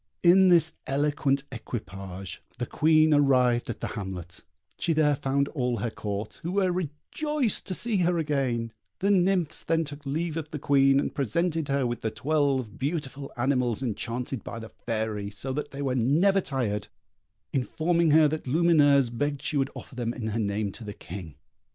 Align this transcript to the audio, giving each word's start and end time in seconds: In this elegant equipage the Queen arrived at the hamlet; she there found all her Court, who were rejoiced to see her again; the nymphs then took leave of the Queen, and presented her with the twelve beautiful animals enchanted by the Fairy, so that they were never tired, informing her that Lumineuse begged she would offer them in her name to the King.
In 0.23 0.47
this 0.47 0.73
elegant 0.87 1.43
equipage 1.51 2.41
the 2.57 2.65
Queen 2.65 3.13
arrived 3.13 3.69
at 3.69 3.81
the 3.81 3.89
hamlet; 3.89 4.43
she 4.79 4.93
there 4.93 5.15
found 5.15 5.47
all 5.49 5.77
her 5.77 5.91
Court, 5.91 6.39
who 6.41 6.53
were 6.53 6.71
rejoiced 6.71 7.67
to 7.67 7.75
see 7.75 7.97
her 7.97 8.17
again; 8.17 8.73
the 8.97 9.11
nymphs 9.11 9.61
then 9.61 9.83
took 9.83 10.03
leave 10.03 10.37
of 10.37 10.49
the 10.49 10.57
Queen, 10.57 10.99
and 10.99 11.13
presented 11.13 11.67
her 11.67 11.85
with 11.85 12.01
the 12.01 12.09
twelve 12.09 12.79
beautiful 12.79 13.31
animals 13.37 13.83
enchanted 13.83 14.43
by 14.43 14.57
the 14.57 14.69
Fairy, 14.69 15.29
so 15.29 15.53
that 15.53 15.69
they 15.69 15.83
were 15.83 15.93
never 15.93 16.41
tired, 16.41 16.87
informing 17.53 18.09
her 18.09 18.27
that 18.27 18.47
Lumineuse 18.47 19.11
begged 19.11 19.43
she 19.43 19.55
would 19.57 19.69
offer 19.75 19.93
them 19.93 20.15
in 20.15 20.29
her 20.29 20.39
name 20.39 20.71
to 20.71 20.83
the 20.83 20.93
King. 20.95 21.35